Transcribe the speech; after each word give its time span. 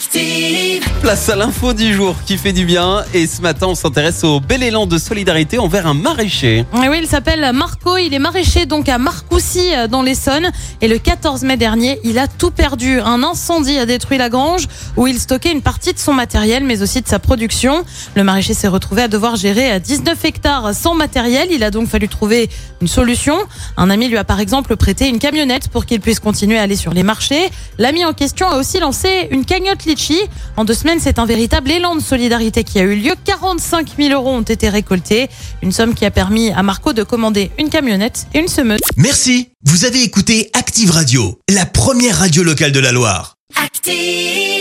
Active. 0.00 0.82
Place 1.02 1.28
à 1.28 1.36
l'info 1.36 1.74
du 1.74 1.92
jour 1.92 2.16
qui 2.24 2.38
fait 2.38 2.54
du 2.54 2.64
bien. 2.64 3.04
Et 3.12 3.26
ce 3.26 3.42
matin, 3.42 3.66
on 3.68 3.74
s'intéresse 3.74 4.24
au 4.24 4.40
bel 4.40 4.62
élan 4.62 4.86
de 4.86 4.96
solidarité 4.96 5.58
envers 5.58 5.86
un 5.86 5.92
maraîcher. 5.92 6.64
Et 6.82 6.88
oui, 6.88 7.00
il 7.02 7.06
s'appelle 7.06 7.50
Marco, 7.52 7.98
il 7.98 8.14
est 8.14 8.18
maraîcher 8.18 8.64
donc 8.64 8.88
à 8.88 8.96
Marcoussis 8.96 9.74
euh, 9.74 9.88
dans 9.88 10.02
l'Essonne 10.02 10.50
et 10.80 10.88
le 10.88 10.98
14 10.98 11.42
mai 11.42 11.58
dernier, 11.58 12.00
il 12.04 12.18
a 12.18 12.28
tout 12.28 12.50
perdu. 12.50 12.98
Un 13.00 13.22
incendie 13.22 13.78
a 13.78 13.84
détruit 13.84 14.16
la 14.16 14.30
grange 14.30 14.68
où 14.96 15.06
il 15.06 15.18
stockait 15.18 15.52
une 15.52 15.60
partie 15.60 15.92
de 15.92 15.98
son 15.98 16.14
matériel 16.14 16.64
mais 16.64 16.80
aussi 16.80 17.02
de 17.02 17.08
sa 17.08 17.18
production. 17.18 17.84
Le 18.14 18.24
maraîcher 18.24 18.54
s'est 18.54 18.68
retrouvé 18.68 19.02
à 19.02 19.08
devoir 19.08 19.36
gérer 19.36 19.70
à 19.70 19.80
19 19.80 20.24
hectares 20.24 20.74
sans 20.74 20.94
matériel, 20.94 21.48
il 21.50 21.62
a 21.62 21.70
donc 21.70 21.88
fallu 21.88 22.08
trouver 22.08 22.48
une 22.80 22.88
solution. 22.88 23.36
Un 23.76 23.90
ami 23.90 24.08
lui 24.08 24.16
a 24.16 24.24
par 24.24 24.40
exemple 24.40 24.76
prêté 24.76 25.08
une 25.08 25.18
camionnette 25.18 25.68
pour 25.68 25.84
qu'il 25.84 26.00
puisse 26.00 26.20
continuer 26.20 26.58
à 26.58 26.62
aller 26.62 26.76
sur 26.76 26.94
les 26.94 27.02
marchés. 27.02 27.50
L'ami 27.76 28.04
en 28.06 28.14
question 28.14 28.48
a 28.48 28.56
aussi 28.56 28.80
lancé 28.80 29.28
une 29.30 29.44
cagnotte 29.44 29.89
litchi. 29.90 30.18
En 30.56 30.64
deux 30.64 30.74
semaines, 30.74 31.00
c'est 31.00 31.18
un 31.18 31.26
véritable 31.26 31.70
élan 31.70 31.96
de 31.96 32.00
solidarité 32.00 32.62
qui 32.64 32.78
a 32.78 32.82
eu 32.82 32.94
lieu. 32.94 33.14
45 33.24 33.96
000 33.98 34.12
euros 34.12 34.30
ont 34.30 34.42
été 34.42 34.68
récoltés, 34.68 35.28
une 35.62 35.72
somme 35.72 35.94
qui 35.94 36.04
a 36.04 36.10
permis 36.10 36.50
à 36.52 36.62
Marco 36.62 36.92
de 36.92 37.02
commander 37.02 37.50
une 37.58 37.70
camionnette 37.70 38.26
et 38.34 38.38
une 38.38 38.48
semeuse. 38.48 38.80
Merci. 38.96 39.48
Vous 39.64 39.84
avez 39.84 40.02
écouté 40.02 40.50
Active 40.54 40.90
Radio, 40.92 41.38
la 41.48 41.66
première 41.66 42.18
radio 42.18 42.42
locale 42.42 42.72
de 42.72 42.80
la 42.80 42.92
Loire. 42.92 43.34
Active. 43.56 44.59